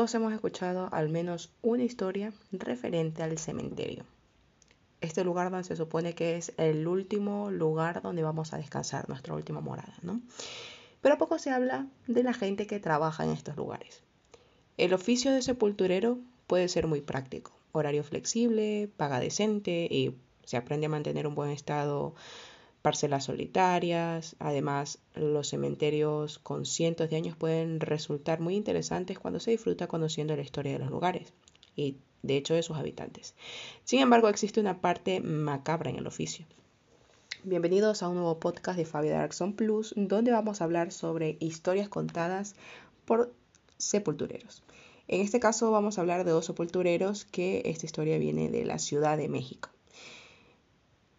Todos 0.00 0.14
hemos 0.14 0.32
escuchado 0.32 0.88
al 0.92 1.10
menos 1.10 1.52
una 1.60 1.82
historia 1.82 2.32
referente 2.52 3.22
al 3.22 3.36
cementerio. 3.36 4.06
Este 5.02 5.24
lugar 5.24 5.50
donde 5.50 5.68
se 5.68 5.76
supone 5.76 6.14
que 6.14 6.38
es 6.38 6.54
el 6.56 6.88
último 6.88 7.50
lugar 7.50 8.00
donde 8.00 8.22
vamos 8.22 8.54
a 8.54 8.56
descansar, 8.56 9.10
nuestra 9.10 9.34
última 9.34 9.60
morada, 9.60 9.92
¿no? 10.00 10.22
Pero 11.02 11.18
poco 11.18 11.38
se 11.38 11.50
habla 11.50 11.86
de 12.06 12.22
la 12.22 12.32
gente 12.32 12.66
que 12.66 12.80
trabaja 12.80 13.24
en 13.24 13.30
estos 13.32 13.58
lugares. 13.58 14.02
El 14.78 14.94
oficio 14.94 15.32
de 15.32 15.42
sepulturero 15.42 16.16
puede 16.46 16.68
ser 16.68 16.86
muy 16.86 17.02
práctico, 17.02 17.52
horario 17.72 18.02
flexible, 18.02 18.88
paga 18.96 19.20
decente 19.20 19.86
y 19.90 20.16
se 20.44 20.56
aprende 20.56 20.86
a 20.86 20.88
mantener 20.88 21.26
un 21.26 21.34
buen 21.34 21.50
estado 21.50 22.14
parcelas 22.82 23.24
solitarias. 23.24 24.36
Además, 24.38 24.98
los 25.14 25.48
cementerios 25.48 26.38
con 26.38 26.64
cientos 26.66 27.10
de 27.10 27.16
años 27.16 27.36
pueden 27.36 27.80
resultar 27.80 28.40
muy 28.40 28.56
interesantes 28.56 29.18
cuando 29.18 29.40
se 29.40 29.50
disfruta 29.50 29.86
conociendo 29.86 30.36
la 30.36 30.42
historia 30.42 30.72
de 30.72 30.78
los 30.78 30.90
lugares 30.90 31.32
y, 31.76 31.96
de 32.22 32.36
hecho, 32.36 32.54
de 32.54 32.62
sus 32.62 32.76
habitantes. 32.76 33.34
Sin 33.84 34.00
embargo, 34.00 34.28
existe 34.28 34.60
una 34.60 34.80
parte 34.80 35.20
macabra 35.20 35.90
en 35.90 35.96
el 35.96 36.06
oficio. 36.06 36.46
Bienvenidos 37.42 38.02
a 38.02 38.08
un 38.08 38.16
nuevo 38.16 38.38
podcast 38.38 38.76
de 38.76 38.84
Fabio 38.84 39.12
Darkson 39.12 39.54
Plus, 39.54 39.94
donde 39.96 40.30
vamos 40.30 40.60
a 40.60 40.64
hablar 40.64 40.92
sobre 40.92 41.38
historias 41.40 41.88
contadas 41.88 42.54
por 43.06 43.32
sepultureros. 43.78 44.62
En 45.08 45.22
este 45.22 45.40
caso 45.40 45.70
vamos 45.70 45.96
a 45.96 46.02
hablar 46.02 46.24
de 46.24 46.32
dos 46.32 46.44
sepultureros 46.44 47.24
que 47.24 47.62
esta 47.64 47.86
historia 47.86 48.18
viene 48.18 48.50
de 48.50 48.64
la 48.64 48.78
Ciudad 48.78 49.16
de 49.16 49.28
México. 49.28 49.70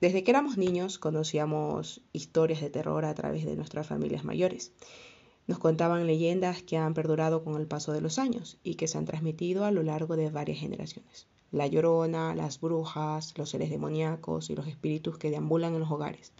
Desde 0.02 0.23
que 0.23 0.32
éramos 0.32 0.58
niños 0.58 0.98
conocíamos 0.98 2.02
historias 2.12 2.60
de 2.60 2.72
terror 2.72 3.05
a 3.05 3.14
través 3.14 3.46
de 3.46 3.55
nuestras 3.55 3.86
familias 3.86 4.24
mayores. 4.24 4.71
Nos 5.46 5.60
contaban 5.60 6.07
leyendas 6.07 6.63
que 6.63 6.77
han 6.77 6.96
perdurado 6.96 7.44
con 7.44 7.55
el 7.62 7.68
paso 7.68 7.91
de 7.91 8.02
los 8.02 8.18
años 8.18 8.57
y 8.63 8.76
que 8.76 8.88
se 8.88 8.98
han 8.98 9.05
transmitido 9.05 9.63
a 9.63 9.70
lo 9.70 9.84
largo 9.84 10.16
de 10.16 10.32
varias 10.32 10.57
generaciones. 10.57 11.27
La 11.52 11.68
llorona, 11.68 12.34
las 12.34 12.60
brujas, 12.60 13.38
los 13.38 13.52
seres 13.52 13.70
demoníacos 13.70 14.49
y 14.49 14.55
los 14.55 14.66
espíritus 14.66 15.20
que 15.20 15.29
deambulan 15.29 15.76
en 15.76 15.82
los 15.82 15.91
hogares. 15.91 16.34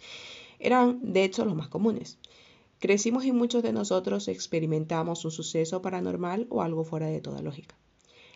Eran, 0.58 1.12
de 1.12 1.22
hecho, 1.22 1.44
los 1.44 1.54
más 1.54 1.68
comunes. 1.68 2.18
Crecimos 2.80 3.24
y 3.24 3.30
muchos 3.30 3.62
de 3.62 3.72
nosotros 3.72 4.26
experimentamos 4.26 5.24
un 5.24 5.30
suceso 5.30 5.82
paranormal 5.82 6.48
o 6.50 6.62
algo 6.62 6.82
fuera 6.82 7.06
de 7.06 7.20
toda 7.20 7.42
lógica. 7.42 7.76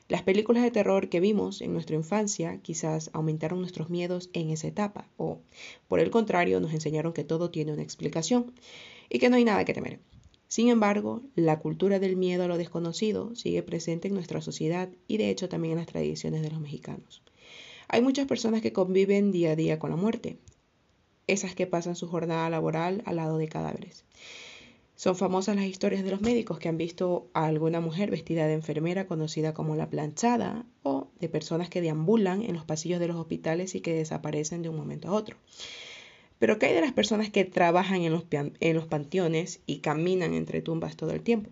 Las 0.08 0.22
películas 0.22 0.62
de 0.62 0.70
terror 0.70 1.08
que 1.08 1.18
vimos 1.18 1.60
en 1.60 1.72
nuestra 1.72 1.96
infancia 1.96 2.58
quizás 2.62 3.10
aumentaron 3.12 3.60
nuestros 3.60 3.90
miedos 3.90 4.30
en 4.34 4.50
esa 4.50 4.68
etapa 4.68 5.08
o, 5.16 5.40
por 5.88 5.98
el 5.98 6.10
contrario, 6.10 6.60
nos 6.60 6.72
enseñaron 6.72 7.12
que 7.12 7.24
todo 7.24 7.50
tiene 7.50 7.72
una 7.72 7.82
explicación 7.82 8.52
y 9.08 9.18
que 9.18 9.28
no 9.28 9.36
hay 9.36 9.44
nada 9.44 9.64
que 9.64 9.74
temer. 9.74 9.98
Sin 10.46 10.68
embargo, 10.68 11.22
la 11.34 11.58
cultura 11.58 11.98
del 11.98 12.16
miedo 12.16 12.44
a 12.44 12.46
lo 12.46 12.56
desconocido 12.56 13.34
sigue 13.34 13.64
presente 13.64 14.06
en 14.06 14.14
nuestra 14.14 14.40
sociedad 14.40 14.88
y 15.08 15.16
de 15.16 15.28
hecho 15.30 15.48
también 15.48 15.72
en 15.72 15.78
las 15.78 15.88
tradiciones 15.88 16.42
de 16.42 16.50
los 16.50 16.60
mexicanos. 16.60 17.22
Hay 17.88 18.00
muchas 18.00 18.26
personas 18.28 18.62
que 18.62 18.72
conviven 18.72 19.32
día 19.32 19.52
a 19.52 19.56
día 19.56 19.80
con 19.80 19.90
la 19.90 19.96
muerte, 19.96 20.38
esas 21.26 21.56
que 21.56 21.66
pasan 21.66 21.96
su 21.96 22.06
jornada 22.06 22.48
laboral 22.48 23.02
al 23.06 23.16
lado 23.16 23.38
de 23.38 23.48
cadáveres. 23.48 24.04
Son 24.96 25.14
famosas 25.14 25.56
las 25.56 25.66
historias 25.66 26.02
de 26.04 26.10
los 26.10 26.22
médicos 26.22 26.58
que 26.58 26.70
han 26.70 26.78
visto 26.78 27.28
a 27.34 27.44
alguna 27.44 27.80
mujer 27.80 28.10
vestida 28.10 28.46
de 28.46 28.54
enfermera 28.54 29.06
conocida 29.06 29.52
como 29.52 29.76
la 29.76 29.90
planchada 29.90 30.64
o 30.82 31.08
de 31.20 31.28
personas 31.28 31.68
que 31.68 31.82
deambulan 31.82 32.42
en 32.42 32.54
los 32.54 32.64
pasillos 32.64 32.98
de 32.98 33.08
los 33.08 33.16
hospitales 33.16 33.74
y 33.74 33.82
que 33.82 33.92
desaparecen 33.92 34.62
de 34.62 34.70
un 34.70 34.76
momento 34.76 35.08
a 35.08 35.12
otro. 35.12 35.36
Pero 36.38 36.58
¿qué 36.58 36.66
hay 36.66 36.74
de 36.74 36.80
las 36.80 36.94
personas 36.94 37.28
que 37.28 37.44
trabajan 37.44 38.00
en 38.02 38.12
los, 38.12 38.24
en 38.30 38.74
los 38.74 38.86
panteones 38.86 39.60
y 39.66 39.80
caminan 39.80 40.32
entre 40.32 40.62
tumbas 40.62 40.96
todo 40.96 41.10
el 41.10 41.22
tiempo? 41.22 41.50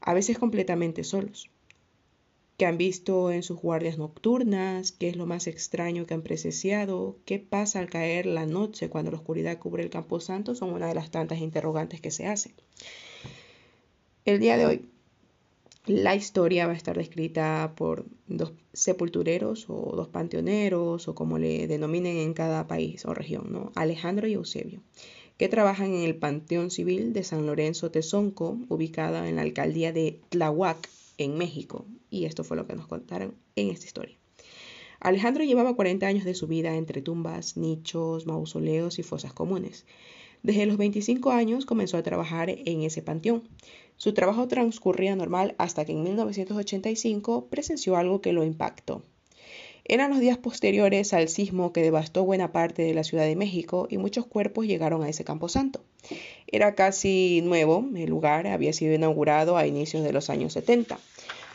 A 0.00 0.14
veces 0.14 0.38
completamente 0.38 1.02
solos 1.02 1.50
que 2.56 2.66
han 2.66 2.78
visto 2.78 3.32
en 3.32 3.42
sus 3.42 3.60
guardias 3.60 3.98
nocturnas, 3.98 4.92
qué 4.92 5.08
es 5.08 5.16
lo 5.16 5.26
más 5.26 5.46
extraño 5.46 6.06
que 6.06 6.14
han 6.14 6.22
presenciado, 6.22 7.16
qué 7.24 7.38
pasa 7.38 7.80
al 7.80 7.90
caer 7.90 8.26
la 8.26 8.46
noche 8.46 8.88
cuando 8.88 9.10
la 9.10 9.16
oscuridad 9.16 9.58
cubre 9.58 9.82
el 9.82 9.90
campo 9.90 10.20
santo, 10.20 10.54
son 10.54 10.72
una 10.72 10.86
de 10.86 10.94
las 10.94 11.10
tantas 11.10 11.40
interrogantes 11.40 12.00
que 12.00 12.12
se 12.12 12.26
hacen. 12.26 12.52
El 14.24 14.38
día 14.38 14.56
de 14.56 14.66
hoy, 14.66 14.88
la 15.86 16.14
historia 16.14 16.66
va 16.66 16.72
a 16.72 16.76
estar 16.76 16.96
descrita 16.96 17.74
por 17.76 18.06
dos 18.26 18.52
sepultureros 18.72 19.66
o 19.68 19.92
dos 19.94 20.08
panteoneros 20.08 21.08
o 21.08 21.14
como 21.14 21.38
le 21.38 21.66
denominen 21.66 22.16
en 22.16 22.34
cada 22.34 22.66
país 22.66 23.04
o 23.04 23.12
región, 23.14 23.52
¿no? 23.52 23.72
Alejandro 23.74 24.26
y 24.28 24.34
Eusebio, 24.34 24.80
que 25.36 25.48
trabajan 25.48 25.92
en 25.92 26.04
el 26.04 26.14
Panteón 26.14 26.70
Civil 26.70 27.12
de 27.12 27.24
San 27.24 27.46
Lorenzo 27.46 27.90
Tezonco, 27.90 28.58
ubicada 28.68 29.28
en 29.28 29.36
la 29.36 29.42
alcaldía 29.42 29.92
de 29.92 30.20
Tlahuac, 30.30 30.88
en 31.18 31.36
México, 31.36 31.86
y 32.10 32.24
esto 32.24 32.44
fue 32.44 32.56
lo 32.56 32.66
que 32.66 32.76
nos 32.76 32.86
contaron 32.86 33.34
en 33.56 33.70
esta 33.70 33.86
historia. 33.86 34.16
Alejandro 35.00 35.44
llevaba 35.44 35.76
40 35.76 36.06
años 36.06 36.24
de 36.24 36.34
su 36.34 36.46
vida 36.46 36.76
entre 36.76 37.02
tumbas, 37.02 37.56
nichos, 37.56 38.26
mausoleos 38.26 38.98
y 38.98 39.02
fosas 39.02 39.32
comunes. 39.32 39.86
Desde 40.42 40.66
los 40.66 40.76
25 40.76 41.30
años 41.30 41.66
comenzó 41.66 41.96
a 41.96 42.02
trabajar 42.02 42.50
en 42.50 42.82
ese 42.82 43.02
panteón. 43.02 43.48
Su 43.96 44.14
trabajo 44.14 44.48
transcurría 44.48 45.14
normal 45.16 45.54
hasta 45.58 45.84
que 45.84 45.92
en 45.92 46.02
1985 46.02 47.48
presenció 47.48 47.96
algo 47.96 48.20
que 48.20 48.32
lo 48.32 48.44
impactó. 48.44 49.02
Eran 49.86 50.10
los 50.10 50.20
días 50.20 50.38
posteriores 50.38 51.12
al 51.12 51.28
sismo 51.28 51.72
que 51.72 51.82
devastó 51.82 52.24
buena 52.24 52.52
parte 52.52 52.82
de 52.82 52.94
la 52.94 53.04
Ciudad 53.04 53.24
de 53.24 53.36
México 53.36 53.86
y 53.90 53.98
muchos 53.98 54.26
cuerpos 54.26 54.66
llegaron 54.66 55.02
a 55.02 55.10
ese 55.10 55.24
camposanto. 55.24 55.82
Era 56.46 56.74
casi 56.74 57.42
nuevo, 57.44 57.84
el 57.94 58.08
lugar 58.08 58.46
había 58.46 58.72
sido 58.72 58.94
inaugurado 58.94 59.58
a 59.58 59.66
inicios 59.66 60.02
de 60.02 60.12
los 60.12 60.30
años 60.30 60.54
70, 60.54 60.98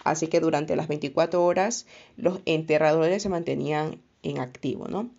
así 0.04 0.28
que 0.28 0.40
durante 0.40 0.76
las 0.76 0.88
24 0.88 1.44
horas 1.44 1.88
los 2.18 2.40
enterradores 2.46 3.24
se 3.24 3.30
mantenían 3.30 4.00
en 4.22 4.40
activo, 4.40 4.88
¿no? 4.88 5.10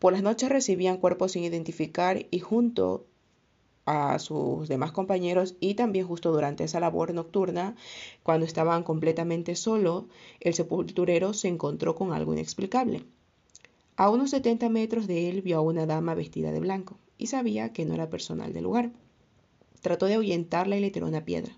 Por 0.00 0.12
las 0.12 0.22
noches 0.22 0.48
recibían 0.48 0.98
cuerpos 0.98 1.32
sin 1.32 1.44
identificar 1.44 2.26
y 2.30 2.40
junto 2.40 3.06
a 3.86 4.18
sus 4.18 4.68
demás 4.68 4.92
compañeros 4.92 5.54
y 5.60 5.74
también 5.74 6.06
justo 6.06 6.32
durante 6.32 6.64
esa 6.64 6.80
labor 6.80 7.14
nocturna, 7.14 7.76
cuando 8.22 8.44
estaban 8.44 8.82
completamente 8.82 9.54
solos, 9.54 10.04
el 10.40 10.54
sepulturero 10.54 11.32
se 11.32 11.48
encontró 11.48 11.94
con 11.94 12.12
algo 12.12 12.32
inexplicable. 12.32 13.04
A 13.96 14.10
unos 14.10 14.30
70 14.30 14.68
metros 14.68 15.06
de 15.06 15.30
él 15.30 15.40
vio 15.40 15.58
a 15.58 15.62
una 15.62 15.86
dama 15.86 16.14
vestida 16.14 16.52
de 16.52 16.60
blanco 16.60 16.98
y 17.16 17.28
sabía 17.28 17.72
que 17.72 17.86
no 17.86 17.94
era 17.94 18.10
personal 18.10 18.52
del 18.52 18.64
lugar. 18.64 18.90
Trató 19.80 20.06
de 20.06 20.14
ahuyentarla 20.14 20.76
y 20.76 20.80
le 20.80 20.90
tiró 20.90 21.06
una 21.06 21.24
piedra, 21.24 21.56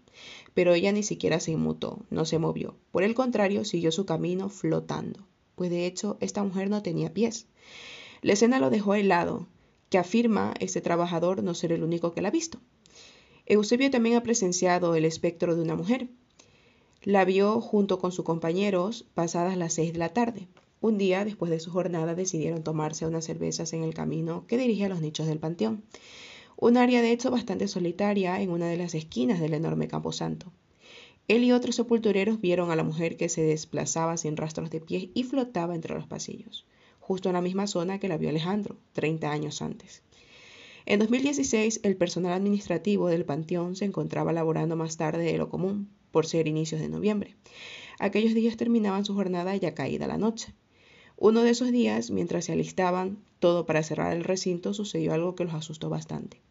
pero 0.53 0.75
ella 0.75 0.93
ni 0.93 1.03
siquiera 1.03 1.41
se 1.41 1.53
inmutó, 1.53 2.01
no 2.11 2.27
se 2.27 2.39
movió. 2.39 2.77
Por 2.93 3.03
el 3.03 3.15
contrario, 3.15 3.65
siguió 3.65 3.91
su 3.91 4.05
camino 4.05 4.51
flotando, 4.51 5.27
pues 5.55 5.71
de 5.71 5.87
hecho 5.87 6.19
esta 6.21 6.45
mujer 6.45 6.69
no 6.69 6.83
tenía 6.83 7.13
pies. 7.13 7.47
La 8.21 8.35
escena 8.35 8.59
lo 8.59 8.69
dejó 8.69 8.95
helado, 8.95 9.47
que 9.91 9.99
afirma 9.99 10.55
este 10.61 10.81
trabajador 10.81 11.43
no 11.43 11.55
ser 11.55 11.73
el 11.73 11.83
único 11.83 12.13
que 12.13 12.23
la 12.23 12.29
ha 12.29 12.33
visto. 12.33 12.61
Eusebio 13.47 13.91
también 13.91 14.17
ha 14.17 14.23
presenciado 14.23 14.95
el 14.95 15.05
espectro 15.05 15.57
de 15.57 15.63
una 15.63 15.75
mujer. 15.75 16.09
La 17.03 17.25
vio 17.25 17.61
junto 17.61 17.99
con 17.99 18.13
sus 18.13 18.25
compañeros 18.25 19.07
pasadas 19.15 19.57
las 19.57 19.73
seis 19.73 19.93
de 19.95 19.99
la 19.99 20.13
tarde. 20.13 20.49
Un 20.81 20.99
día, 20.99 21.25
después 21.25 21.51
de 21.51 21.59
su 21.59 21.71
jornada, 21.71 22.15
decidieron 22.15 22.63
tomarse 22.63 23.07
unas 23.07 23.25
cervezas 23.25 23.73
en 23.73 23.83
el 23.83 23.95
camino 23.95 24.45
que 24.47 24.59
dirige 24.59 24.85
a 24.85 24.89
los 24.89 25.01
nichos 25.01 25.27
del 25.27 25.39
panteón. 25.39 25.83
Un 26.57 26.77
área 26.77 27.01
de 27.01 27.11
hecho 27.11 27.31
bastante 27.31 27.69
solitaria 27.69 28.41
en 28.43 28.51
una 28.51 28.69
de 28.69 28.77
las 28.77 28.95
esquinas 28.95 29.41
del 29.41 29.55
enorme 29.55 29.89
camposanto. 29.89 30.53
Él 31.27 31.45
y 31.45 31.53
otros 31.53 31.77
sepultureros 31.77 32.41
vieron 32.41 32.71
a 32.71 32.77
la 32.77 32.85
mujer 32.85 33.17
que 33.17 33.29
se 33.29 33.43
desplazaba 33.43 34.17
sin 34.17 34.37
rastros 34.37 34.71
de 34.71 34.81
pies 34.81 35.09
y 35.15 35.25
flotaba 35.25 35.75
entre 35.75 35.95
los 35.95 36.07
pasillos 36.07 36.67
justo 37.09 37.31
en 37.31 37.33
la 37.37 37.41
misma 37.41 37.67
zona 37.67 37.99
que 37.99 38.07
la 38.07 38.19
vio 38.19 38.29
Alejandro, 38.29 38.77
30 38.93 39.33
años 39.33 39.63
antes. 39.63 40.03
En 40.85 40.99
2016, 40.99 41.81
el 41.83 41.97
personal 41.97 42.35
administrativo 42.35 43.09
del 43.09 43.25
Panteón 43.25 43.77
se 43.77 43.87
encontraba 43.87 44.35
laborando 44.35 44.77
más 44.77 44.99
tarde 44.99 45.25
de 45.25 45.39
lo 45.39 45.49
común, 45.49 45.89
por 46.11 46.27
ser 46.27 46.47
inicios 46.47 46.83
de 46.83 46.91
noviembre. 46.91 47.35
Aquellos 47.99 48.35
días 48.35 48.59
terminaban 48.59 49.07
su 49.07 49.15
jornada 49.15 49.57
ya 49.57 49.73
caída 49.73 50.07
la 50.07 50.19
noche. 50.19 50.53
Uno 51.17 51.43
de 51.43 51.49
esos 51.51 51.73
días, 51.73 52.11
mientras 52.11 52.45
se 52.45 52.53
alistaban 52.53 53.17
todo 53.39 53.65
para 53.65 53.83
cerrar 53.83 54.15
el 54.15 54.23
recinto, 54.23 54.75
sucedió 54.75 55.15
algo 55.15 55.35
que 55.35 55.45
los 55.45 55.55
asustó 55.55 55.89
bastante. 55.89 56.43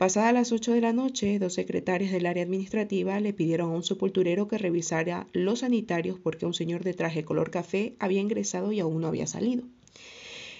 Pasadas 0.00 0.32
las 0.32 0.50
ocho 0.50 0.72
de 0.72 0.80
la 0.80 0.94
noche, 0.94 1.38
dos 1.38 1.52
secretarias 1.52 2.10
del 2.10 2.24
área 2.24 2.42
administrativa 2.42 3.20
le 3.20 3.34
pidieron 3.34 3.70
a 3.70 3.74
un 3.74 3.82
sepulturero 3.82 4.48
que 4.48 4.56
revisara 4.56 5.26
los 5.34 5.58
sanitarios 5.58 6.18
porque 6.18 6.46
un 6.46 6.54
señor 6.54 6.84
de 6.84 6.94
traje 6.94 7.22
color 7.22 7.50
café 7.50 7.96
había 7.98 8.22
ingresado 8.22 8.72
y 8.72 8.80
aún 8.80 9.02
no 9.02 9.08
había 9.08 9.26
salido. 9.26 9.64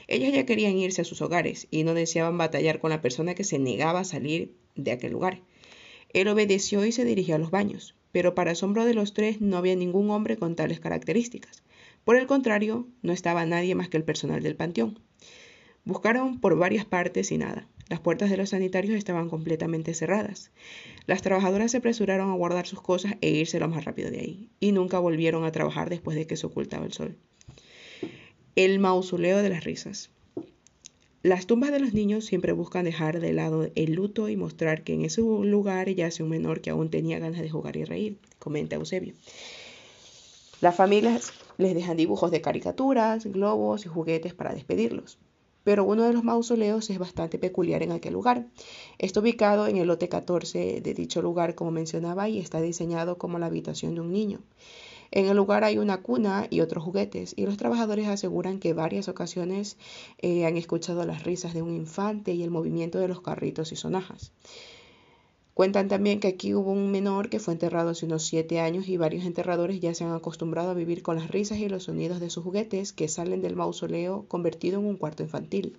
Ellas 0.08 0.34
ya 0.34 0.44
querían 0.44 0.76
irse 0.76 1.00
a 1.00 1.06
sus 1.06 1.22
hogares 1.22 1.68
y 1.70 1.84
no 1.84 1.94
deseaban 1.94 2.36
batallar 2.36 2.80
con 2.80 2.90
la 2.90 3.00
persona 3.00 3.34
que 3.34 3.44
se 3.44 3.58
negaba 3.58 4.00
a 4.00 4.04
salir 4.04 4.52
de 4.76 4.90
aquel 4.90 5.12
lugar. 5.12 5.40
Él 6.12 6.28
obedeció 6.28 6.84
y 6.84 6.92
se 6.92 7.06
dirigió 7.06 7.36
a 7.36 7.38
los 7.38 7.50
baños, 7.50 7.94
pero 8.12 8.34
para 8.34 8.50
asombro 8.50 8.84
de 8.84 8.92
los 8.92 9.14
tres 9.14 9.40
no 9.40 9.56
había 9.56 9.74
ningún 9.74 10.10
hombre 10.10 10.36
con 10.36 10.54
tales 10.54 10.80
características. 10.80 11.62
Por 12.04 12.16
el 12.16 12.26
contrario, 12.26 12.88
no 13.00 13.14
estaba 13.14 13.46
nadie 13.46 13.74
más 13.74 13.88
que 13.88 13.96
el 13.96 14.04
personal 14.04 14.42
del 14.42 14.56
panteón. 14.56 14.98
Buscaron 15.86 16.40
por 16.40 16.58
varias 16.58 16.84
partes 16.84 17.32
y 17.32 17.38
nada. 17.38 17.66
Las 17.90 17.98
puertas 17.98 18.30
de 18.30 18.36
los 18.36 18.50
sanitarios 18.50 18.96
estaban 18.96 19.28
completamente 19.28 19.94
cerradas. 19.94 20.52
Las 21.06 21.22
trabajadoras 21.22 21.72
se 21.72 21.78
apresuraron 21.78 22.30
a 22.30 22.36
guardar 22.36 22.64
sus 22.64 22.80
cosas 22.80 23.16
e 23.20 23.30
irse 23.30 23.58
lo 23.58 23.68
más 23.68 23.84
rápido 23.84 24.12
de 24.12 24.20
ahí, 24.20 24.48
y 24.60 24.70
nunca 24.70 25.00
volvieron 25.00 25.44
a 25.44 25.50
trabajar 25.50 25.90
después 25.90 26.16
de 26.16 26.28
que 26.28 26.36
se 26.36 26.46
ocultaba 26.46 26.86
el 26.86 26.92
sol. 26.92 27.16
El 28.54 28.78
mausoleo 28.78 29.38
de 29.38 29.48
las 29.48 29.64
risas. 29.64 30.10
Las 31.24 31.48
tumbas 31.48 31.72
de 31.72 31.80
los 31.80 31.92
niños 31.92 32.24
siempre 32.24 32.52
buscan 32.52 32.84
dejar 32.84 33.18
de 33.18 33.32
lado 33.32 33.68
el 33.74 33.92
luto 33.94 34.28
y 34.28 34.36
mostrar 34.36 34.84
que 34.84 34.94
en 34.94 35.04
ese 35.04 35.20
lugar 35.20 35.88
yace 35.90 36.22
un 36.22 36.28
menor 36.28 36.60
que 36.60 36.70
aún 36.70 36.90
tenía 36.90 37.18
ganas 37.18 37.40
de 37.40 37.50
jugar 37.50 37.76
y 37.76 37.82
reír, 37.82 38.18
comenta 38.38 38.76
Eusebio. 38.76 39.14
Las 40.60 40.76
familias 40.76 41.32
les 41.58 41.74
dejan 41.74 41.96
dibujos 41.96 42.30
de 42.30 42.40
caricaturas, 42.40 43.26
globos 43.26 43.84
y 43.84 43.88
juguetes 43.88 44.32
para 44.32 44.54
despedirlos. 44.54 45.18
Pero 45.64 45.84
uno 45.84 46.04
de 46.04 46.12
los 46.12 46.24
mausoleos 46.24 46.90
es 46.90 46.98
bastante 46.98 47.38
peculiar 47.38 47.82
en 47.82 47.92
aquel 47.92 48.14
lugar. 48.14 48.46
Está 48.98 49.20
ubicado 49.20 49.66
en 49.66 49.76
el 49.76 49.88
lote 49.88 50.08
14 50.08 50.80
de 50.80 50.94
dicho 50.94 51.22
lugar, 51.22 51.54
como 51.54 51.70
mencionaba, 51.70 52.28
y 52.28 52.38
está 52.38 52.60
diseñado 52.60 53.18
como 53.18 53.38
la 53.38 53.46
habitación 53.46 53.94
de 53.94 54.00
un 54.00 54.12
niño. 54.12 54.40
En 55.12 55.26
el 55.26 55.36
lugar 55.36 55.64
hay 55.64 55.78
una 55.78 56.02
cuna 56.02 56.46
y 56.50 56.60
otros 56.60 56.84
juguetes, 56.84 57.34
y 57.36 57.44
los 57.44 57.56
trabajadores 57.56 58.06
aseguran 58.06 58.60
que 58.60 58.74
varias 58.74 59.08
ocasiones 59.08 59.76
eh, 60.18 60.46
han 60.46 60.56
escuchado 60.56 61.04
las 61.04 61.24
risas 61.24 61.52
de 61.52 61.62
un 61.62 61.74
infante 61.74 62.32
y 62.32 62.42
el 62.44 62.50
movimiento 62.50 62.98
de 62.98 63.08
los 63.08 63.20
carritos 63.20 63.72
y 63.72 63.76
sonajas. 63.76 64.32
Cuentan 65.60 65.88
también 65.88 66.20
que 66.20 66.28
aquí 66.28 66.54
hubo 66.54 66.72
un 66.72 66.90
menor 66.90 67.28
que 67.28 67.38
fue 67.38 67.52
enterrado 67.52 67.90
hace 67.90 68.06
unos 68.06 68.22
siete 68.22 68.60
años 68.60 68.88
y 68.88 68.96
varios 68.96 69.26
enterradores 69.26 69.78
ya 69.78 69.92
se 69.92 70.04
han 70.04 70.14
acostumbrado 70.14 70.70
a 70.70 70.74
vivir 70.74 71.02
con 71.02 71.16
las 71.16 71.30
risas 71.30 71.58
y 71.58 71.68
los 71.68 71.82
sonidos 71.82 72.18
de 72.18 72.30
sus 72.30 72.42
juguetes 72.42 72.94
que 72.94 73.08
salen 73.08 73.42
del 73.42 73.56
mausoleo 73.56 74.24
convertido 74.26 74.80
en 74.80 74.86
un 74.86 74.96
cuarto 74.96 75.22
infantil. 75.22 75.76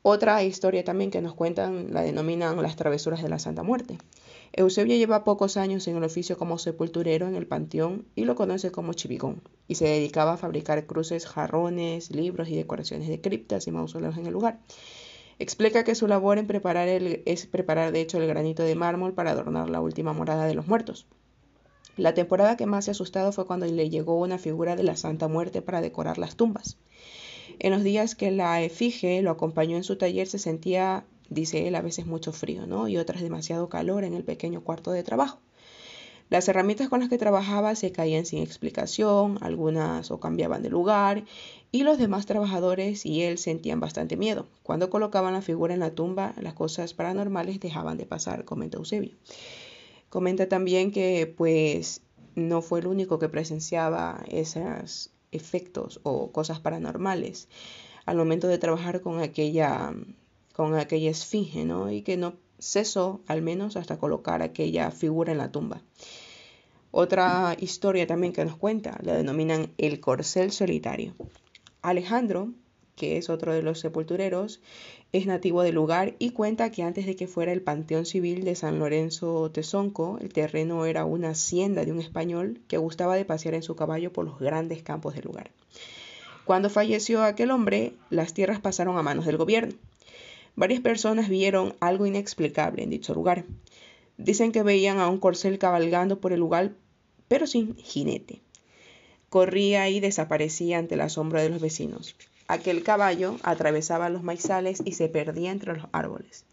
Otra 0.00 0.42
historia 0.44 0.82
también 0.82 1.10
que 1.10 1.20
nos 1.20 1.34
cuentan 1.34 1.92
la 1.92 2.00
denominan 2.00 2.62
las 2.62 2.74
travesuras 2.74 3.22
de 3.22 3.28
la 3.28 3.38
Santa 3.38 3.62
Muerte. 3.62 3.98
Eusebio 4.54 4.96
lleva 4.96 5.24
pocos 5.24 5.58
años 5.58 5.86
en 5.86 5.98
el 5.98 6.04
oficio 6.04 6.38
como 6.38 6.56
sepulturero 6.56 7.28
en 7.28 7.34
el 7.34 7.46
panteón 7.46 8.06
y 8.16 8.24
lo 8.24 8.34
conoce 8.34 8.70
como 8.70 8.94
chivigón, 8.94 9.42
y 9.68 9.74
se 9.74 9.84
dedicaba 9.84 10.32
a 10.32 10.38
fabricar 10.38 10.86
cruces, 10.86 11.26
jarrones, 11.26 12.10
libros 12.10 12.48
y 12.48 12.56
decoraciones 12.56 13.08
de 13.08 13.20
criptas 13.20 13.66
y 13.66 13.72
mausoleos 13.72 14.16
en 14.16 14.24
el 14.24 14.32
lugar. 14.32 14.58
Explica 15.38 15.84
que 15.84 15.94
su 15.94 16.06
labor 16.06 16.38
en 16.38 16.46
preparar 16.46 16.88
es 16.88 17.46
preparar 17.46 17.92
de 17.92 18.00
hecho 18.00 18.18
el 18.18 18.26
granito 18.26 18.62
de 18.62 18.74
mármol 18.74 19.14
para 19.14 19.32
adornar 19.32 19.68
la 19.68 19.80
última 19.80 20.12
morada 20.12 20.46
de 20.46 20.54
los 20.54 20.66
muertos. 20.66 21.06
La 21.96 22.14
temporada 22.14 22.56
que 22.56 22.66
más 22.66 22.86
se 22.86 22.92
asustado 22.92 23.32
fue 23.32 23.46
cuando 23.46 23.66
le 23.66 23.90
llegó 23.90 24.18
una 24.18 24.38
figura 24.38 24.76
de 24.76 24.82
la 24.82 24.96
Santa 24.96 25.28
Muerte 25.28 25.62
para 25.62 25.80
decorar 25.80 26.18
las 26.18 26.36
tumbas. 26.36 26.76
En 27.58 27.70
los 27.72 27.84
días 27.84 28.14
que 28.14 28.30
la 28.30 28.62
efigie 28.62 29.22
lo 29.22 29.30
acompañó 29.30 29.76
en 29.76 29.84
su 29.84 29.96
taller 29.96 30.26
se 30.26 30.38
sentía 30.38 31.04
dice 31.28 31.68
él, 31.68 31.74
a 31.74 31.82
veces 31.82 32.06
mucho 32.06 32.32
frío, 32.32 32.66
¿no? 32.66 32.88
Y 32.88 32.96
otras 32.96 33.22
demasiado 33.22 33.68
calor 33.68 34.04
en 34.04 34.14
el 34.14 34.24
pequeño 34.24 34.62
cuarto 34.62 34.90
de 34.92 35.02
trabajo. 35.02 35.38
Las 36.30 36.48
herramientas 36.48 36.88
con 36.88 37.00
las 37.00 37.08
que 37.08 37.18
trabajaba 37.18 37.74
se 37.74 37.92
caían 37.92 38.26
sin 38.26 38.42
explicación, 38.42 39.38
algunas 39.40 40.10
o 40.10 40.20
cambiaban 40.20 40.62
de 40.62 40.70
lugar, 40.70 41.24
y 41.70 41.82
los 41.82 41.98
demás 41.98 42.26
trabajadores 42.26 43.04
y 43.04 43.22
él 43.22 43.36
sentían 43.38 43.80
bastante 43.80 44.16
miedo. 44.16 44.46
Cuando 44.62 44.90
colocaban 44.90 45.34
la 45.34 45.42
figura 45.42 45.74
en 45.74 45.80
la 45.80 45.94
tumba, 45.94 46.34
las 46.40 46.54
cosas 46.54 46.94
paranormales 46.94 47.60
dejaban 47.60 47.98
de 47.98 48.06
pasar, 48.06 48.44
comenta 48.44 48.78
Eusebio. 48.78 49.16
Comenta 50.08 50.48
también 50.48 50.92
que 50.92 51.32
pues 51.36 52.00
no 52.36 52.62
fue 52.62 52.80
el 52.80 52.86
único 52.86 53.18
que 53.18 53.28
presenciaba 53.28 54.24
esos 54.28 55.10
efectos 55.32 56.00
o 56.04 56.30
cosas 56.30 56.60
paranormales 56.60 57.48
al 58.06 58.16
momento 58.16 58.48
de 58.48 58.58
trabajar 58.58 59.00
con 59.00 59.20
aquella 59.20 59.92
con 60.52 60.76
aquella 60.76 61.10
esfinge, 61.10 61.64
¿no? 61.64 61.90
Y 61.90 62.02
que 62.02 62.16
no 62.16 62.34
cesó 62.64 63.20
al 63.26 63.42
menos 63.42 63.76
hasta 63.76 63.98
colocar 63.98 64.40
aquella 64.40 64.90
figura 64.90 65.32
en 65.32 65.38
la 65.38 65.52
tumba. 65.52 65.82
Otra 66.90 67.56
historia 67.60 68.06
también 68.06 68.32
que 68.32 68.44
nos 68.44 68.56
cuenta, 68.56 68.98
la 69.02 69.14
denominan 69.14 69.72
el 69.78 70.00
corcel 70.00 70.50
solitario. 70.50 71.12
Alejandro, 71.82 72.48
que 72.96 73.18
es 73.18 73.28
otro 73.28 73.52
de 73.52 73.62
los 73.62 73.80
sepultureros, 73.80 74.60
es 75.12 75.26
nativo 75.26 75.62
del 75.62 75.74
lugar 75.74 76.14
y 76.18 76.30
cuenta 76.30 76.70
que 76.70 76.82
antes 76.82 77.04
de 77.04 77.16
que 77.16 77.26
fuera 77.26 77.52
el 77.52 77.60
Panteón 77.60 78.06
Civil 78.06 78.44
de 78.44 78.54
San 78.54 78.78
Lorenzo 78.78 79.50
Tezonco, 79.50 80.18
el 80.20 80.32
terreno 80.32 80.86
era 80.86 81.04
una 81.04 81.30
hacienda 81.30 81.84
de 81.84 81.92
un 81.92 82.00
español 82.00 82.60
que 82.66 82.78
gustaba 82.78 83.16
de 83.16 83.24
pasear 83.24 83.54
en 83.54 83.62
su 83.62 83.76
caballo 83.76 84.12
por 84.12 84.24
los 84.24 84.38
grandes 84.38 84.82
campos 84.82 85.14
del 85.14 85.24
lugar. 85.24 85.50
Cuando 86.44 86.70
falleció 86.70 87.24
aquel 87.24 87.50
hombre, 87.50 87.92
las 88.10 88.32
tierras 88.32 88.60
pasaron 88.60 88.96
a 88.96 89.02
manos 89.02 89.26
del 89.26 89.36
gobierno 89.36 89.74
Varias 90.56 90.80
personas 90.80 91.28
vieron 91.28 91.74
algo 91.80 92.06
inexplicable 92.06 92.82
en 92.82 92.90
dicho 92.90 93.12
lugar. 93.12 93.44
Dicen 94.18 94.52
que 94.52 94.62
veían 94.62 94.98
a 94.98 95.08
un 95.08 95.18
corcel 95.18 95.58
cabalgando 95.58 96.20
por 96.20 96.32
el 96.32 96.40
lugar, 96.40 96.72
pero 97.26 97.46
sin 97.46 97.76
jinete. 97.76 98.40
Corría 99.28 99.88
y 99.88 99.98
desaparecía 99.98 100.78
ante 100.78 100.96
la 100.96 101.08
sombra 101.08 101.42
de 101.42 101.50
los 101.50 101.60
vecinos. 101.60 102.14
Aquel 102.46 102.84
caballo 102.84 103.36
atravesaba 103.42 104.10
los 104.10 104.22
maizales 104.22 104.82
y 104.84 104.92
se 104.92 105.08
perdía 105.08 105.50
entre 105.50 105.74
los 105.74 105.86
árboles. 105.92 106.44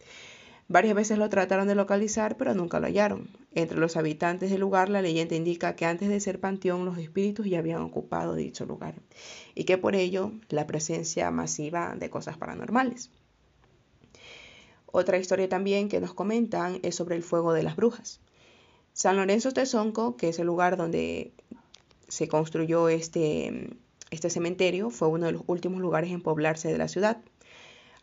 Varias 0.67 0.95
veces 0.95 1.17
lo 1.17 1.29
trataron 1.29 1.67
de 1.67 1.75
localizar, 1.75 2.37
pero 2.37 2.55
nunca 2.55 2.79
lo 2.79 2.87
hallaron. 2.87 3.29
Entre 3.53 3.77
los 3.77 3.97
habitantes 3.97 4.49
del 4.49 4.61
lugar, 4.61 4.87
la 4.87 5.01
leyenda 5.01 5.35
indica 5.35 5.75
que 5.75 5.85
antes 5.85 6.07
de 6.07 6.21
ser 6.21 6.39
panteón, 6.39 6.85
los 6.85 6.97
espíritus 6.97 7.45
ya 7.45 7.59
habían 7.59 7.81
ocupado 7.81 8.35
dicho 8.35 8.65
lugar, 8.65 8.95
y 9.53 9.65
que 9.65 9.77
por 9.77 9.95
ello 9.95 10.31
la 10.47 10.65
presencia 10.67 11.29
masiva 11.29 11.93
de 11.99 12.09
cosas 12.09 12.37
paranormales. 12.37 13.11
Otra 14.91 15.17
historia 15.17 15.47
también 15.47 15.87
que 15.87 16.01
nos 16.01 16.13
comentan 16.13 16.79
es 16.83 16.95
sobre 16.95 17.15
el 17.15 17.23
fuego 17.23 17.53
de 17.53 17.63
las 17.63 17.75
brujas. 17.75 18.19
San 18.93 19.15
Lorenzo 19.15 19.51
Tezonco, 19.51 20.17
que 20.17 20.29
es 20.29 20.39
el 20.39 20.47
lugar 20.47 20.75
donde 20.75 21.31
se 22.09 22.27
construyó 22.27 22.89
este, 22.89 23.69
este 24.09 24.29
cementerio, 24.29 24.89
fue 24.89 25.07
uno 25.07 25.27
de 25.27 25.31
los 25.31 25.43
últimos 25.47 25.79
lugares 25.79 26.11
en 26.11 26.21
poblarse 26.21 26.67
de 26.69 26.77
la 26.77 26.89
ciudad. 26.89 27.17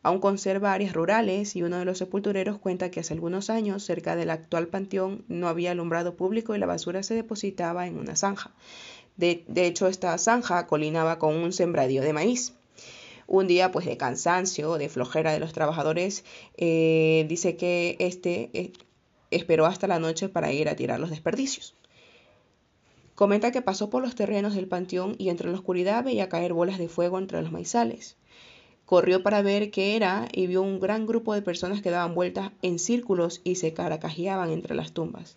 Aún 0.02 0.20
conserva 0.20 0.72
áreas 0.72 0.94
rurales 0.94 1.56
y 1.56 1.62
uno 1.62 1.78
de 1.78 1.84
los 1.84 1.98
sepultureros 1.98 2.58
cuenta 2.58 2.90
que 2.90 3.00
hace 3.00 3.12
algunos 3.12 3.50
años, 3.50 3.82
cerca 3.84 4.16
del 4.16 4.30
actual 4.30 4.68
panteón, 4.68 5.24
no 5.28 5.48
había 5.48 5.72
alumbrado 5.72 6.14
público 6.14 6.54
y 6.54 6.58
la 6.58 6.66
basura 6.66 7.02
se 7.02 7.14
depositaba 7.14 7.86
en 7.86 7.98
una 7.98 8.16
zanja. 8.16 8.52
De, 9.16 9.44
de 9.48 9.66
hecho, 9.66 9.88
esta 9.88 10.16
zanja 10.16 10.66
colinaba 10.66 11.18
con 11.18 11.34
un 11.34 11.52
sembradío 11.52 12.00
de 12.00 12.12
maíz 12.12 12.54
un 13.28 13.46
día 13.46 13.70
pues 13.70 13.86
de 13.86 13.96
cansancio, 13.96 14.78
de 14.78 14.88
flojera 14.88 15.32
de 15.32 15.38
los 15.38 15.52
trabajadores, 15.52 16.24
eh, 16.56 17.26
dice 17.28 17.56
que 17.56 17.96
este 18.00 18.50
eh, 18.54 18.72
esperó 19.30 19.66
hasta 19.66 19.86
la 19.86 20.00
noche 20.00 20.28
para 20.28 20.50
ir 20.50 20.68
a 20.68 20.74
tirar 20.74 20.98
los 20.98 21.10
desperdicios. 21.10 21.76
Comenta 23.14 23.52
que 23.52 23.62
pasó 23.62 23.90
por 23.90 24.02
los 24.02 24.14
terrenos 24.14 24.54
del 24.54 24.66
panteón 24.66 25.14
y 25.18 25.28
entre 25.28 25.50
la 25.50 25.58
oscuridad 25.58 26.04
veía 26.04 26.28
caer 26.28 26.54
bolas 26.54 26.78
de 26.78 26.88
fuego 26.88 27.18
entre 27.18 27.42
los 27.42 27.52
maizales. 27.52 28.16
Corrió 28.86 29.22
para 29.22 29.42
ver 29.42 29.70
qué 29.70 29.96
era 29.96 30.28
y 30.32 30.46
vio 30.46 30.62
un 30.62 30.80
gran 30.80 31.06
grupo 31.06 31.34
de 31.34 31.42
personas 31.42 31.82
que 31.82 31.90
daban 31.90 32.14
vueltas 32.14 32.52
en 32.62 32.78
círculos 32.78 33.42
y 33.44 33.56
se 33.56 33.74
caracajeaban 33.74 34.50
entre 34.50 34.74
las 34.74 34.92
tumbas. 34.92 35.36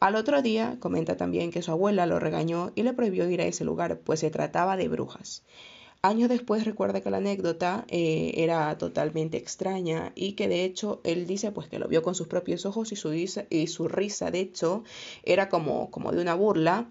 Al 0.00 0.16
otro 0.16 0.42
día, 0.42 0.78
comenta 0.80 1.16
también 1.16 1.52
que 1.52 1.62
su 1.62 1.70
abuela 1.70 2.06
lo 2.06 2.18
regañó 2.18 2.72
y 2.74 2.82
le 2.82 2.92
prohibió 2.92 3.30
ir 3.30 3.40
a 3.40 3.46
ese 3.46 3.64
lugar, 3.64 4.00
pues 4.00 4.18
se 4.18 4.30
trataba 4.30 4.76
de 4.76 4.88
brujas. 4.88 5.44
Años 6.04 6.28
después 6.28 6.64
recuerda 6.64 7.00
que 7.00 7.10
la 7.10 7.18
anécdota 7.18 7.84
eh, 7.86 8.32
era 8.34 8.76
totalmente 8.76 9.36
extraña 9.36 10.10
y 10.16 10.32
que 10.32 10.48
de 10.48 10.64
hecho 10.64 11.00
él 11.04 11.28
dice 11.28 11.52
pues 11.52 11.68
que 11.68 11.78
lo 11.78 11.86
vio 11.86 12.02
con 12.02 12.16
sus 12.16 12.26
propios 12.26 12.66
ojos 12.66 12.90
y 12.90 12.96
su, 12.96 13.12
y 13.12 13.66
su 13.68 13.86
risa 13.86 14.32
de 14.32 14.40
hecho 14.40 14.82
era 15.22 15.48
como, 15.48 15.92
como 15.92 16.10
de 16.10 16.20
una 16.20 16.34
burla. 16.34 16.90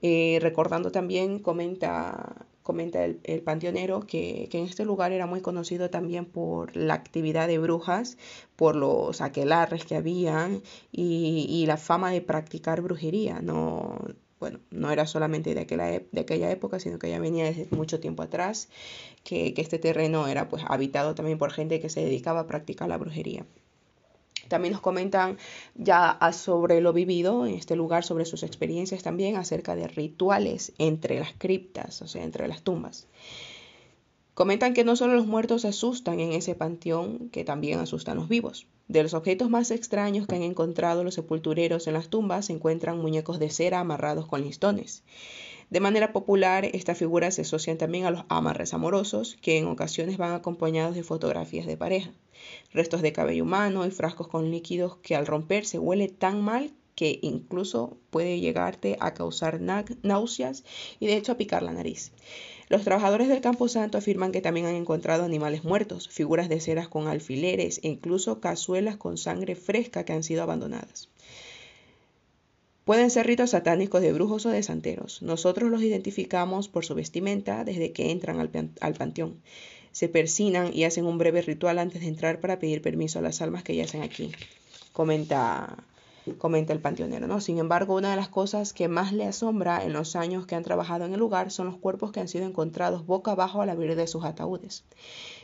Eh, 0.00 0.38
recordando 0.40 0.92
también, 0.92 1.40
comenta, 1.40 2.46
comenta 2.62 3.04
el, 3.04 3.42
panteonero 3.42 4.06
que, 4.06 4.48
que, 4.48 4.58
en 4.58 4.66
este 4.66 4.84
lugar 4.84 5.10
era 5.10 5.26
muy 5.26 5.40
conocido 5.40 5.90
también 5.90 6.24
por 6.24 6.76
la 6.76 6.94
actividad 6.94 7.48
de 7.48 7.58
brujas, 7.58 8.16
por 8.54 8.76
los 8.76 9.20
aquelarres 9.20 9.84
que 9.84 9.96
habían 9.96 10.62
y, 10.92 11.46
y 11.48 11.66
la 11.66 11.78
fama 11.78 12.12
de 12.12 12.20
practicar 12.20 12.80
brujería. 12.80 13.40
No, 13.42 13.98
bueno, 14.42 14.58
no 14.72 14.90
era 14.90 15.06
solamente 15.06 15.54
de 15.54 15.60
aquella, 15.60 16.50
época, 16.50 16.80
sino 16.80 16.98
que 16.98 17.08
ya 17.08 17.20
venía 17.20 17.44
desde 17.44 17.68
mucho 17.70 18.00
tiempo 18.00 18.24
atrás, 18.24 18.68
que, 19.22 19.54
este 19.56 19.78
terreno 19.78 20.26
era 20.26 20.48
pues 20.48 20.64
habitado 20.66 21.14
también 21.14 21.38
por 21.38 21.52
gente 21.52 21.78
que 21.78 21.88
se 21.88 22.00
dedicaba 22.00 22.40
a 22.40 22.46
practicar 22.48 22.88
la 22.88 22.98
brujería. 22.98 23.46
También 24.48 24.72
nos 24.72 24.80
comentan 24.80 25.38
ya 25.76 26.18
sobre 26.32 26.80
lo 26.80 26.92
vivido 26.92 27.46
en 27.46 27.54
este 27.54 27.76
lugar, 27.76 28.02
sobre 28.02 28.24
sus 28.24 28.42
experiencias 28.42 29.04
también 29.04 29.36
acerca 29.36 29.76
de 29.76 29.86
rituales 29.86 30.72
entre 30.78 31.20
las 31.20 31.34
criptas, 31.38 32.02
o 32.02 32.08
sea, 32.08 32.24
entre 32.24 32.48
las 32.48 32.62
tumbas. 32.62 33.06
Comentan 34.34 34.74
que 34.74 34.82
no 34.82 34.96
solo 34.96 35.14
los 35.14 35.28
muertos 35.28 35.64
asustan 35.64 36.18
en 36.18 36.32
ese 36.32 36.56
panteón, 36.56 37.28
que 37.30 37.44
también 37.44 37.78
asustan 37.78 38.16
los 38.16 38.28
vivos. 38.28 38.66
De 38.88 39.02
los 39.02 39.14
objetos 39.14 39.48
más 39.48 39.70
extraños 39.70 40.26
que 40.26 40.36
han 40.36 40.42
encontrado 40.42 41.04
los 41.04 41.14
sepultureros 41.14 41.86
en 41.86 41.94
las 41.94 42.08
tumbas 42.08 42.46
se 42.46 42.52
encuentran 42.52 42.98
muñecos 42.98 43.38
de 43.38 43.50
cera 43.50 43.80
amarrados 43.80 44.26
con 44.26 44.42
listones. 44.42 45.02
De 45.70 45.80
manera 45.80 46.12
popular, 46.12 46.66
estas 46.66 46.98
figuras 46.98 47.34
se 47.34 47.42
asocian 47.42 47.78
también 47.78 48.04
a 48.04 48.10
los 48.10 48.24
amarres 48.28 48.74
amorosos, 48.74 49.38
que 49.40 49.56
en 49.56 49.66
ocasiones 49.68 50.18
van 50.18 50.32
acompañados 50.32 50.94
de 50.94 51.02
fotografías 51.02 51.64
de 51.64 51.78
pareja, 51.78 52.10
restos 52.74 53.00
de 53.00 53.14
cabello 53.14 53.44
humano 53.44 53.86
y 53.86 53.90
frascos 53.90 54.28
con 54.28 54.50
líquidos 54.50 54.96
que 54.96 55.16
al 55.16 55.26
romperse 55.26 55.78
huele 55.78 56.08
tan 56.08 56.42
mal 56.42 56.74
que 56.94 57.18
incluso 57.22 57.96
puede 58.10 58.40
llegarte 58.40 58.98
a 59.00 59.14
causar 59.14 59.60
náuseas 59.60 60.64
y 61.00 61.06
de 61.06 61.16
hecho 61.16 61.32
a 61.32 61.36
picar 61.38 61.62
la 61.62 61.72
nariz. 61.72 62.12
Los 62.68 62.84
trabajadores 62.84 63.28
del 63.28 63.40
Campo 63.40 63.68
Santo 63.68 63.98
afirman 63.98 64.32
que 64.32 64.40
también 64.40 64.66
han 64.66 64.74
encontrado 64.74 65.24
animales 65.24 65.64
muertos, 65.64 66.08
figuras 66.08 66.48
de 66.48 66.60
ceras 66.60 66.88
con 66.88 67.08
alfileres 67.08 67.80
e 67.82 67.88
incluso 67.88 68.40
cazuelas 68.40 68.96
con 68.96 69.18
sangre 69.18 69.54
fresca 69.56 70.04
que 70.04 70.12
han 70.12 70.22
sido 70.22 70.42
abandonadas. 70.42 71.08
Pueden 72.84 73.10
ser 73.10 73.26
ritos 73.26 73.50
satánicos 73.50 74.02
de 74.02 74.12
brujos 74.12 74.44
o 74.46 74.50
de 74.50 74.62
santeros. 74.62 75.22
Nosotros 75.22 75.70
los 75.70 75.82
identificamos 75.82 76.68
por 76.68 76.84
su 76.84 76.94
vestimenta 76.94 77.64
desde 77.64 77.92
que 77.92 78.10
entran 78.10 78.40
al, 78.40 78.50
al 78.80 78.94
panteón. 78.94 79.40
Se 79.92 80.08
persinan 80.08 80.74
y 80.74 80.84
hacen 80.84 81.06
un 81.06 81.18
breve 81.18 81.42
ritual 81.42 81.78
antes 81.78 82.00
de 82.00 82.08
entrar 82.08 82.40
para 82.40 82.58
pedir 82.58 82.82
permiso 82.82 83.18
a 83.18 83.22
las 83.22 83.40
almas 83.40 83.62
que 83.62 83.76
yacen 83.76 84.02
aquí. 84.02 84.32
Comenta 84.92 85.76
comenta 86.38 86.72
el 86.72 86.80
panteonero. 86.80 87.26
¿no? 87.26 87.40
Sin 87.40 87.58
embargo, 87.58 87.94
una 87.94 88.10
de 88.10 88.16
las 88.16 88.28
cosas 88.28 88.72
que 88.72 88.88
más 88.88 89.12
le 89.12 89.24
asombra 89.24 89.84
en 89.84 89.92
los 89.92 90.16
años 90.16 90.46
que 90.46 90.54
han 90.54 90.62
trabajado 90.62 91.04
en 91.04 91.12
el 91.12 91.20
lugar 91.20 91.50
son 91.50 91.66
los 91.66 91.76
cuerpos 91.76 92.12
que 92.12 92.20
han 92.20 92.28
sido 92.28 92.46
encontrados 92.46 93.06
boca 93.06 93.32
abajo 93.32 93.62
al 93.62 93.70
abrir 93.70 93.96
de 93.96 94.06
sus 94.06 94.24
ataúdes. 94.24 94.84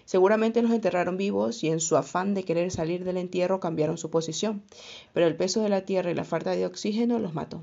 Seguramente 0.04 0.62
los 0.62 0.70
enterraron 0.70 1.16
vivos 1.16 1.62
y 1.64 1.68
en 1.68 1.80
su 1.80 1.97
afán 1.97 2.35
de 2.35 2.44
querer 2.44 2.70
salir 2.70 3.04
del 3.04 3.16
entierro 3.16 3.61
cambiaron 3.61 3.99
su 3.99 4.11
posición, 4.11 4.62
pero 5.12 5.26
el 5.26 5.37
peso 5.37 5.61
de 5.62 5.68
la 5.68 5.82
tierra 5.82 6.11
y 6.11 6.14
la 6.14 6.25
falta 6.25 6.52
de 6.52 6.66
oxígeno 6.66 7.18
los 7.18 7.35
mató. 7.35 7.62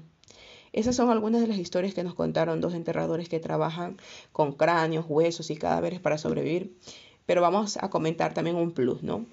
Esas 0.73 0.95
son 0.95 1.09
algunas 1.09 1.41
de 1.41 1.47
las 1.47 1.57
historias 1.57 1.93
que 1.93 2.03
nos 2.03 2.15
contaron 2.15 2.59
dos 2.59 2.73
enterradores 2.73 3.29
que 3.29 3.39
trabajan 3.39 3.97
con 4.33 4.51
cráneos, 4.51 5.05
huesos 5.07 5.49
y 5.49 5.55
cadáveres 5.55 6.01
para 6.01 6.17
sobrevivir. 6.17 6.75
Pero 7.25 7.41
vamos 7.41 7.77
a 7.81 7.89
comentar 7.89 8.33
también 8.33 8.57
un 8.57 8.71
plus, 8.71 9.01
¿no? 9.01 9.25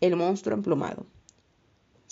El 0.00 0.16
monstruo 0.16 0.54
emplumado 0.54 1.06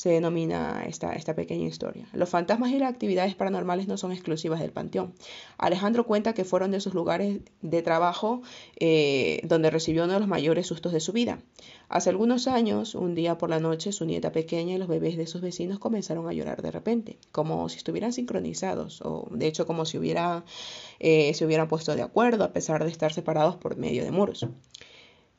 se 0.00 0.08
denomina 0.08 0.82
esta, 0.88 1.34
pequeña 1.34 1.66
historia. 1.66 2.08
Los 2.14 2.30
fantasmas 2.30 2.70
y 2.70 2.78
las 2.78 2.90
actividades 2.90 3.34
paranormales 3.34 3.86
no 3.86 3.98
son 3.98 4.12
exclusivas 4.12 4.58
del 4.60 4.72
panteón. 4.72 5.12
Alejandro 5.58 6.06
cuenta 6.06 6.32
que 6.32 6.46
fueron 6.46 6.70
de 6.70 6.80
sus 6.80 6.94
lugares 6.94 7.40
de 7.60 7.82
trabajo 7.82 8.40
eh, 8.76 9.42
donde 9.44 9.68
recibió 9.68 10.04
uno 10.04 10.14
de 10.14 10.20
los 10.20 10.28
mayores 10.28 10.68
sustos 10.68 10.94
de 10.94 11.00
su 11.00 11.12
vida. 11.12 11.40
Hace 11.90 12.08
algunos 12.08 12.46
años, 12.46 12.94
un 12.94 13.14
día 13.14 13.36
por 13.36 13.50
la 13.50 13.60
noche, 13.60 13.92
su 13.92 14.06
nieta 14.06 14.32
pequeña 14.32 14.76
y 14.76 14.78
los 14.78 14.88
bebés 14.88 15.18
de 15.18 15.26
sus 15.26 15.42
vecinos 15.42 15.78
comenzaron 15.78 16.26
a 16.26 16.32
llorar 16.32 16.62
de 16.62 16.70
repente, 16.70 17.18
como 17.30 17.68
si 17.68 17.76
estuvieran 17.76 18.14
sincronizados, 18.14 19.02
o 19.02 19.28
de 19.30 19.48
hecho 19.48 19.66
como 19.66 19.84
si 19.84 19.98
hubiera, 19.98 20.46
eh, 20.98 21.34
se 21.34 21.44
hubieran 21.44 21.68
puesto 21.68 21.94
de 21.94 22.00
acuerdo 22.00 22.44
a 22.44 22.54
pesar 22.54 22.84
de 22.84 22.90
estar 22.90 23.12
separados 23.12 23.56
por 23.56 23.76
medio 23.76 24.02
de 24.02 24.12
muros. 24.12 24.46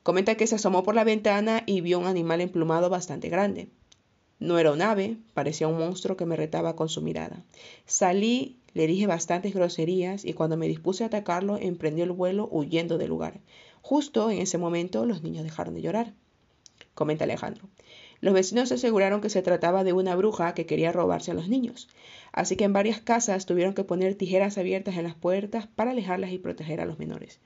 Comenta 0.03 0.35
que 0.35 0.45
se 0.45 0.53
asomó 0.53 0.83
por 0.83 0.93
la 0.93 1.03
ventana 1.03 1.63
y 1.65 1.81
vio 1.81 1.97
un 1.97 2.05
animal 2.05 2.41
emplumado 2.41 2.91
bastante 2.91 3.27
grande. 3.29 3.71
No 4.41 4.57
era 4.57 4.71
un 4.71 4.81
ave, 4.81 5.17
parecía 5.35 5.67
un 5.67 5.77
monstruo 5.77 6.17
que 6.17 6.25
me 6.25 6.35
retaba 6.35 6.75
con 6.75 6.89
su 6.89 7.03
mirada. 7.03 7.43
Salí, 7.85 8.57
le 8.73 8.87
dije 8.87 9.05
bastantes 9.05 9.53
groserías 9.53 10.25
y 10.25 10.33
cuando 10.33 10.57
me 10.57 10.67
dispuse 10.67 11.03
a 11.03 11.07
atacarlo 11.07 11.57
emprendió 11.57 12.05
el 12.05 12.11
vuelo 12.11 12.49
huyendo 12.51 12.97
del 12.97 13.09
lugar. 13.09 13.39
Justo 13.83 14.31
en 14.31 14.39
ese 14.39 14.57
momento 14.57 15.05
los 15.05 15.21
niños 15.21 15.43
dejaron 15.43 15.75
de 15.75 15.83
llorar. 15.83 16.15
Comenta 16.95 17.25
Alejandro. 17.25 17.69
Los 18.19 18.33
vecinos 18.33 18.71
aseguraron 18.71 19.21
que 19.21 19.29
se 19.29 19.43
trataba 19.43 19.83
de 19.83 19.93
una 19.93 20.15
bruja 20.15 20.55
que 20.55 20.65
quería 20.65 20.91
robarse 20.91 21.29
a 21.29 21.35
los 21.35 21.47
niños, 21.47 21.87
así 22.31 22.55
que 22.55 22.63
en 22.63 22.73
varias 22.73 22.99
casas 22.99 23.45
tuvieron 23.45 23.75
que 23.75 23.83
poner 23.83 24.15
tijeras 24.15 24.57
abiertas 24.57 24.97
en 24.97 25.03
las 25.03 25.13
puertas 25.13 25.67
para 25.67 25.91
alejarlas 25.91 26.31
y 26.31 26.39
proteger 26.39 26.81
a 26.81 26.85
los 26.85 26.97
menores. 26.97 27.39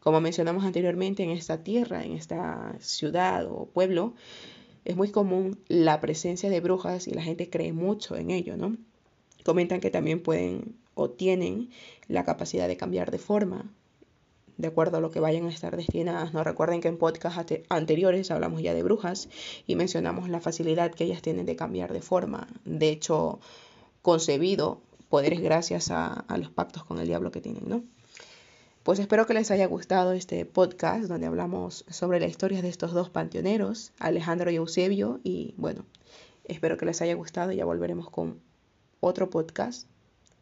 Como 0.00 0.20
mencionamos 0.20 0.64
anteriormente, 0.64 1.22
en 1.22 1.30
esta 1.30 1.62
tierra, 1.62 2.04
en 2.04 2.12
esta 2.12 2.74
ciudad 2.80 3.46
o 3.46 3.66
pueblo, 3.66 4.14
es 4.84 4.96
muy 4.96 5.10
común 5.10 5.58
la 5.68 6.00
presencia 6.00 6.50
de 6.50 6.60
brujas 6.60 7.06
y 7.08 7.12
la 7.12 7.22
gente 7.22 7.50
cree 7.50 7.72
mucho 7.72 8.16
en 8.16 8.30
ello, 8.30 8.56
¿no? 8.56 8.76
Comentan 9.44 9.80
que 9.80 9.90
también 9.90 10.22
pueden 10.22 10.76
o 10.94 11.10
tienen 11.10 11.70
la 12.08 12.24
capacidad 12.24 12.68
de 12.68 12.76
cambiar 12.76 13.10
de 13.10 13.18
forma 13.18 13.70
de 14.60 14.68
acuerdo 14.68 14.98
a 14.98 15.00
lo 15.00 15.10
que 15.10 15.20
vayan 15.20 15.46
a 15.46 15.50
estar 15.50 15.76
destinadas. 15.76 16.34
No 16.34 16.44
recuerden 16.44 16.80
que 16.80 16.88
en 16.88 16.98
podcast 16.98 17.50
anteriores 17.70 18.30
hablamos 18.30 18.62
ya 18.62 18.74
de 18.74 18.82
brujas 18.82 19.28
y 19.66 19.74
mencionamos 19.76 20.28
la 20.28 20.40
facilidad 20.40 20.92
que 20.92 21.04
ellas 21.04 21.22
tienen 21.22 21.46
de 21.46 21.56
cambiar 21.56 21.92
de 21.92 22.02
forma. 22.02 22.46
De 22.64 22.90
hecho, 22.90 23.40
concebido 24.02 24.82
poderes 25.08 25.40
gracias 25.40 25.90
a, 25.90 26.12
a 26.12 26.36
los 26.36 26.50
pactos 26.50 26.84
con 26.84 26.98
el 26.98 27.06
diablo 27.06 27.30
que 27.30 27.40
tienen, 27.40 27.68
¿no? 27.68 27.82
Pues 28.82 28.98
espero 28.98 29.26
que 29.26 29.34
les 29.34 29.50
haya 29.50 29.66
gustado 29.66 30.12
este 30.12 30.46
podcast 30.46 31.04
donde 31.04 31.26
hablamos 31.26 31.84
sobre 31.90 32.18
la 32.18 32.26
historia 32.26 32.62
de 32.62 32.70
estos 32.70 32.92
dos 32.92 33.10
panteoneros, 33.10 33.92
Alejandro 33.98 34.50
y 34.50 34.56
Eusebio, 34.56 35.20
y 35.22 35.54
bueno, 35.58 35.84
espero 36.44 36.78
que 36.78 36.86
les 36.86 37.02
haya 37.02 37.14
gustado 37.14 37.52
y 37.52 37.56
ya 37.56 37.66
volveremos 37.66 38.08
con 38.08 38.40
otro 39.00 39.28
podcast 39.28 39.86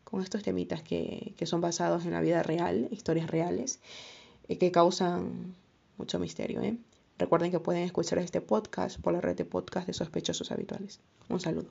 con 0.04 0.22
estos 0.22 0.44
temitas 0.44 0.82
que, 0.82 1.34
son 1.44 1.60
basados 1.60 2.04
en 2.04 2.12
la 2.12 2.20
vida 2.20 2.44
real, 2.44 2.88
historias 2.92 3.28
reales, 3.28 3.80
y 4.46 4.56
que 4.56 4.70
causan 4.70 5.56
mucho 5.96 6.20
misterio. 6.20 6.62
¿eh? 6.62 6.78
Recuerden 7.18 7.50
que 7.50 7.58
pueden 7.58 7.82
escuchar 7.82 8.18
este 8.20 8.40
podcast 8.40 9.00
por 9.00 9.12
la 9.12 9.20
red 9.20 9.36
de 9.36 9.44
podcast 9.46 9.88
de 9.88 9.92
sospechosos 9.94 10.52
habituales. 10.52 11.00
Un 11.28 11.40
saludo. 11.40 11.70